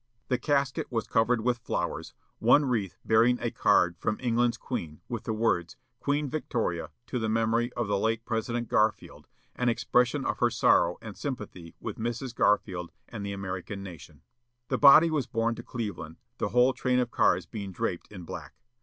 The 0.29 0.39
casket 0.39 0.87
was 0.91 1.05
covered 1.05 1.41
with 1.41 1.59
flowers; 1.59 2.15
one 2.39 2.65
wreath 2.65 2.97
bearing 3.05 3.37
a 3.39 3.51
card 3.51 3.97
from 3.99 4.17
England's 4.19 4.57
queen, 4.57 4.99
with 5.07 5.25
the 5.25 5.31
words: 5.31 5.77
"Queen 5.99 6.27
Victoria, 6.27 6.89
to 7.05 7.19
the 7.19 7.29
memory 7.29 7.71
of 7.73 7.87
the 7.87 7.99
late 7.99 8.25
President 8.25 8.67
Garfield, 8.67 9.27
an 9.55 9.69
expression 9.69 10.25
of 10.25 10.39
her 10.39 10.49
sorrow 10.49 10.97
and 11.03 11.15
sympathy 11.15 11.75
with 11.79 11.99
Mrs. 11.99 12.33
Garfield 12.33 12.91
and 13.09 13.23
the 13.23 13.31
American 13.31 13.83
nation." 13.83 14.23
The 14.69 14.79
body 14.79 15.11
was 15.11 15.27
borne 15.27 15.53
to 15.53 15.61
Cleveland, 15.61 16.17
the 16.39 16.49
whole 16.49 16.73
train 16.73 16.97
of 16.97 17.11
cars 17.11 17.45
being 17.45 17.71
draped 17.71 18.11
in 18.11 18.23
black. 18.23 18.53